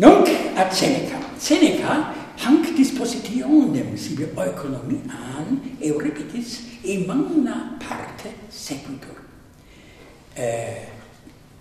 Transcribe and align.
Nunc 0.00 0.28
ad 0.54 0.72
Seneca. 0.72 1.18
Seneca 1.36 2.14
hanc 2.36 2.72
dispositionem 2.74 3.96
sibi 3.96 4.24
oeconomian 4.34 5.76
Euripides 5.78 6.60
e 6.82 7.04
magna 7.06 7.76
parte 7.76 8.32
sequitur. 8.48 9.20
Eh, 10.32 10.88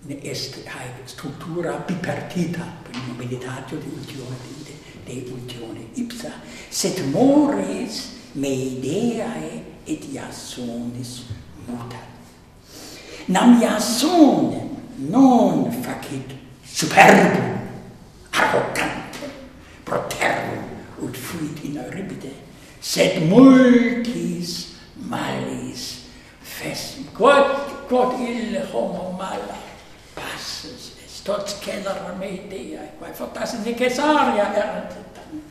ne 0.07 0.19
est 0.23 0.55
haec 0.65 1.05
structura 1.05 1.83
bipartita 1.85 2.63
primum 2.83 3.17
meditatio 3.17 3.77
de 3.77 3.87
ultione 3.97 4.37
de, 4.63 4.73
de 5.03 5.31
ultione 5.31 5.89
ipsa 5.95 6.31
set 6.69 7.03
mores 7.11 8.09
me 8.35 8.47
ideae 8.47 9.63
et 9.85 10.05
iasonis 10.13 11.25
mutat 11.67 12.07
nam 13.27 13.59
iason 13.61 14.79
non 15.09 15.71
facit 15.83 16.31
superbum 16.63 17.58
arrogante 18.49 19.29
proterum 19.85 20.63
ut 21.01 21.15
fuit 21.17 21.63
in 21.63 21.77
Euripide, 21.77 22.33
sed 22.81 23.29
multis 23.29 24.75
malis 24.95 26.05
fessim. 26.41 27.05
Quod, 27.13 27.87
quod 27.87 28.19
ille 28.19 28.65
homo 28.71 29.11
mala 29.17 29.57
passus 30.15 30.93
est, 31.03 31.23
tot 31.25 31.47
scelar 31.49 32.15
media, 32.19 32.89
quae 32.99 33.13
fortasis 33.13 33.65
in 33.65 33.75
Caesarea 33.75 34.49
erant 34.55 34.97
etam. 34.97 35.41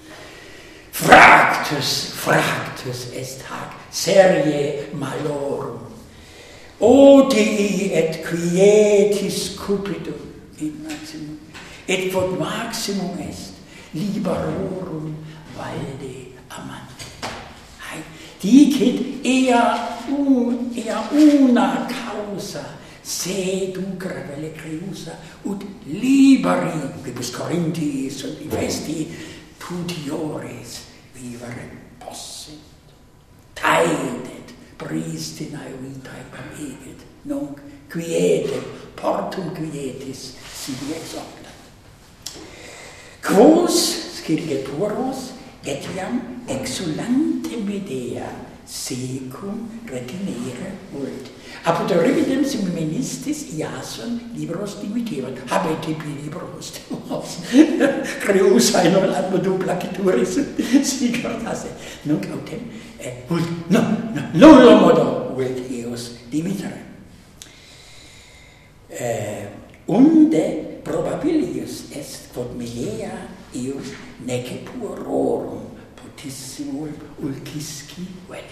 Fractus, 0.92 2.10
fractus 2.18 3.12
est 3.14 3.44
hac 3.46 3.76
serie 3.90 4.88
malorum. 4.94 5.84
Odii 6.80 7.90
et 7.94 8.20
quietis 8.22 9.56
cupidum, 9.58 10.20
in 10.60 10.74
maximum 10.86 11.47
et 11.88 12.10
quod 12.12 12.38
maximum 12.38 13.18
est 13.18 13.54
liberorum 13.94 15.14
valde 15.56 16.36
amant. 16.50 17.04
Hai, 17.80 18.02
dicit 18.40 19.24
ea, 19.24 19.62
un, 20.12 20.70
ea 20.76 21.00
una 21.12 21.86
causa 21.88 22.76
se 23.02 23.72
ducra 23.72 24.20
velle 24.28 24.52
creusa 24.52 25.16
ut 25.42 25.64
liberi 25.86 26.76
quibus 27.02 27.30
Corinthi 27.30 28.10
sunt 28.10 28.38
vesti 28.52 29.08
tutiores 29.56 30.84
vivere 31.14 31.70
possit. 31.98 32.60
Taedet 33.54 34.52
pristinae 34.76 35.72
vitae 35.80 36.22
pamegit, 36.30 37.00
nunc 37.22 37.58
quietem, 37.88 38.62
portum 38.94 39.54
quietis, 39.56 40.36
si 40.52 40.76
exopta 40.92 41.47
quos 43.28 44.16
scripturos 44.16 45.32
etiam 45.64 46.40
exulante 46.48 47.56
Medea 47.58 48.24
secum 48.64 49.68
retinere 49.84 50.72
vult. 50.92 51.28
Apud 51.64 51.90
revidem 51.92 52.44
sim 52.44 52.64
ministis 52.72 53.52
Iason 53.58 54.32
libros 54.34 54.78
dimitivat. 54.80 55.44
Habet 55.50 55.80
tibi 55.84 56.22
libros 56.22 56.72
timos. 56.72 57.38
Creus 58.24 58.74
aenol 58.74 59.12
ad 59.12 59.30
modum 59.30 59.58
placituris 59.58 60.38
sicortasse. 60.88 61.68
Nunc 62.04 62.24
autem 62.32 62.64
eh, 62.98 63.24
vult. 63.28 63.48
No, 63.68 63.82
no, 64.14 64.24
nullo 64.32 64.80
modo 64.80 65.04
vult 65.36 65.60
eos 65.68 66.14
dimitere. 66.30 66.80
Eh, 68.88 69.48
unde 69.86 70.80
probabilius 70.84 71.77
quod 72.38 72.54
milea 72.54 73.10
eus 73.52 73.90
nece 74.26 74.62
puerorum 74.66 75.64
potissimul 75.98 76.92
ulcisci 77.22 78.06
vel. 78.28 78.46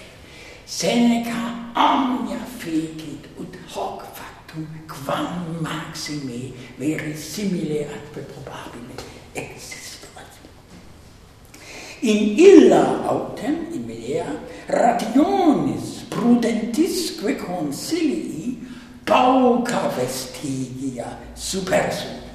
Seneca 0.66 1.70
omnia 1.74 2.40
fecit 2.58 3.30
ut 3.38 3.54
hoc 3.70 4.02
factum 4.16 4.66
quam 4.90 5.62
maxime 5.62 6.50
verisimile 6.78 7.86
atque 7.86 8.26
probabile 8.32 8.98
existuat. 9.32 10.26
In 12.02 12.34
illa 12.38 13.06
autem, 13.06 13.70
in 13.72 13.86
melea, 13.86 14.26
rationis 14.66 16.02
prudentisque 16.10 17.36
consilii 17.38 18.58
pauca 19.04 19.88
vestigia 19.94 21.06
supersum 21.34 22.26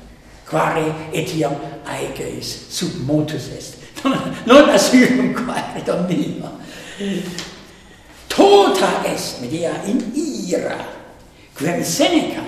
quare 0.51 0.84
etiam 1.13 1.56
aegeis 1.88 2.67
sub 2.69 3.07
motus 3.07 3.47
est. 3.57 3.78
non 4.45 4.69
asylum 4.69 5.34
quare 5.34 5.81
domino. 5.85 6.59
Tota 8.28 9.03
est 9.06 9.41
Medea 9.41 9.72
in 9.85 10.11
ira, 10.13 10.78
quem 11.56 11.84
Seneca 11.84 12.44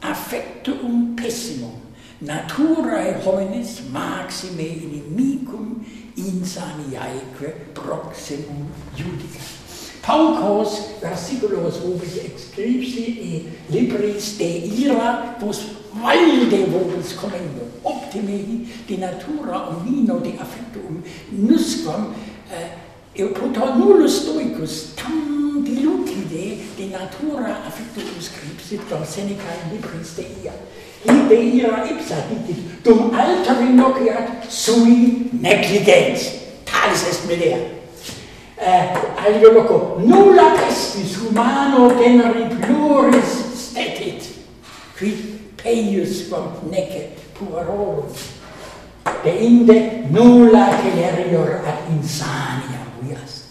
affectum 0.00 1.16
pessimum, 1.16 1.74
naturae 2.20 3.18
homines 3.24 3.80
maxime 3.92 4.62
inimicum 4.62 5.84
insaniaeque 6.16 7.74
proximum 7.74 8.70
judica. 8.96 9.42
Paucos 10.02 11.00
versiculos 11.02 11.76
ubi 11.84 12.06
excripsi 12.24 13.02
e 13.02 13.48
libris 13.70 14.38
de 14.38 14.82
ira, 14.82 15.36
vos 15.40 15.77
valde 15.94 16.66
vobis 16.70 17.12
commendo, 17.14 17.66
optime 17.82 18.66
de 18.86 18.96
natura 18.96 19.68
omnino 19.68 20.20
de 20.20 20.34
affectum 20.40 21.02
nusquam 21.32 22.14
eh, 22.50 23.24
puto 23.34 23.74
nullus 23.76 24.22
stoicus 24.22 24.94
tam 24.94 25.62
dilucide 25.64 26.58
de 26.76 26.86
natura 26.90 27.62
affectum 27.66 28.20
scripsit 28.20 28.80
quam 28.88 29.04
Seneca 29.04 29.52
in 29.64 29.76
libris 29.76 30.14
de 30.16 30.26
ia. 30.44 30.52
Inde 31.04 31.34
ira 31.34 31.86
ipsa 31.90 32.16
dicit, 32.28 32.82
dum 32.82 33.14
alter 33.14 33.62
inociat 33.62 34.50
sui 34.50 35.30
negligens. 35.32 36.32
Talis 36.64 37.08
est 37.08 37.26
medea 37.28 37.78
Eh, 38.60 38.90
alio 39.24 39.52
loco, 39.52 40.00
nulla 40.04 40.50
pestis 40.58 41.16
humano 41.16 41.94
generi 41.94 42.48
pluris 42.58 43.54
stetit. 43.54 44.34
Quid 44.98 45.47
peius 45.62 46.28
quam 46.28 46.54
nece 46.70 47.10
puerorum. 47.34 48.06
De 49.24 49.30
inde 49.30 50.06
nulla 50.10 50.70
generior 50.82 51.60
ad 51.66 51.90
insania 51.90 52.86
vias 53.02 53.48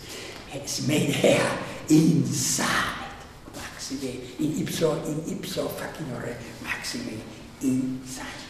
es 0.53 0.81
medea 0.87 1.45
insanit 1.89 3.17
maxime 3.55 4.11
in 4.39 4.59
ipso 4.61 5.01
in 5.05 5.23
ipso 5.27 5.67
facinore 5.69 6.37
maxime 6.63 7.19
insanit. 7.61 8.47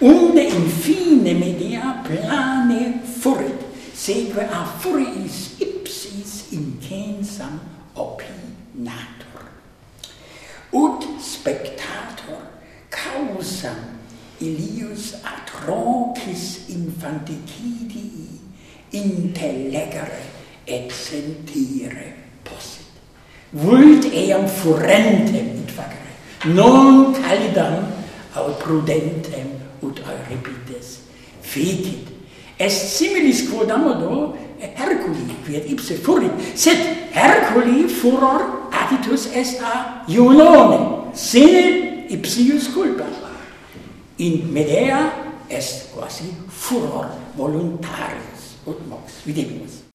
Unde 0.00 0.42
infine 0.42 1.34
media 1.34 2.02
plane 2.02 3.00
furit 3.04 3.62
seque 3.94 4.48
a 4.50 4.64
furiis 4.80 5.60
ipsis 5.60 6.50
incensam 6.50 7.60
opinator 7.94 9.61
ut 10.72 11.04
spectator 11.20 12.40
causam 12.90 13.76
ilius 14.40 15.14
atrocis 15.22 16.68
infanticidii 16.68 18.40
intellegere 18.92 20.22
et 20.66 20.90
sentire 20.92 22.12
possit. 22.44 22.88
Vult 23.52 24.04
eam 24.12 24.46
furentem 24.48 25.60
ut 25.60 25.72
vagare, 25.76 26.12
non 26.54 27.12
calidam 27.12 27.86
aut 28.34 28.58
prudentem 28.58 29.52
ut 29.82 30.00
euripides 30.00 31.00
fecit. 31.42 32.08
Est 32.58 32.96
similis 32.96 33.48
quod 33.50 33.70
amodo 33.70 34.36
Herculi, 34.62 35.34
quid 35.44 35.66
ipse 35.72 35.96
furit, 35.98 36.30
sed 36.54 36.78
Herculi 37.12 37.88
furor 37.90 38.61
gratitus 38.92 39.28
est 39.34 39.60
a 39.62 40.04
Iulone, 40.08 41.12
sine 41.14 42.06
ipsius 42.10 42.68
culpa. 42.68 43.04
In 44.18 44.52
Medea 44.52 45.12
est 45.48 45.92
quasi 45.94 46.32
furor 46.48 47.06
voluntarius, 47.36 48.58
ut 48.66 48.78
mox, 48.88 49.22
videmus. 49.26 49.91